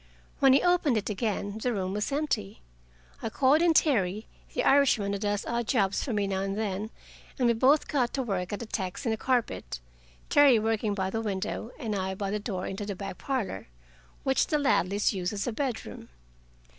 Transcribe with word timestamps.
When 0.39 0.53
he 0.53 0.63
opened 0.63 0.97
it 0.97 1.11
again, 1.11 1.59
the 1.59 1.71
room 1.71 1.93
was 1.93 2.11
empty. 2.11 2.63
I 3.21 3.29
called 3.29 3.61
in 3.61 3.75
Terry, 3.75 4.25
the 4.55 4.63
Irishman 4.63 5.13
who 5.13 5.19
does 5.19 5.45
odd 5.45 5.67
jobs 5.67 6.03
for 6.03 6.11
me 6.11 6.25
now 6.25 6.41
and 6.41 6.57
then, 6.57 6.89
and 7.37 7.45
we 7.47 7.53
both 7.53 7.87
got 7.87 8.11
to 8.15 8.23
work 8.23 8.51
at 8.51 8.59
the 8.59 8.65
tacks 8.65 9.05
in 9.05 9.11
the 9.11 9.15
carpet, 9.15 9.79
Terry 10.27 10.57
working 10.57 10.95
by 10.95 11.11
the 11.11 11.21
window, 11.21 11.69
and 11.77 11.95
I 11.95 12.15
by 12.15 12.31
the 12.31 12.39
door 12.39 12.65
into 12.65 12.83
the 12.83 12.95
back 12.95 13.19
parlor, 13.19 13.67
which 14.23 14.47
the 14.47 14.57
Ladleys 14.57 15.13
used 15.13 15.33
as 15.33 15.45
a 15.45 15.51
bedroom. 15.51 16.09